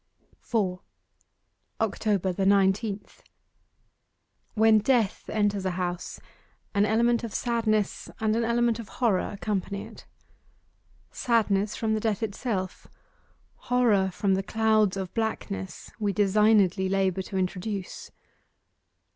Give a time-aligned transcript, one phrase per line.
[0.39, 0.81] 4.
[1.79, 3.21] OCTOBER THE NINETEENTH
[4.55, 6.19] When death enters a house,
[6.73, 10.07] an element of sadness and an element of horror accompany it.
[11.11, 12.87] Sadness, from the death itself:
[13.69, 18.09] horror, from the clouds of blackness we designedly labour to introduce.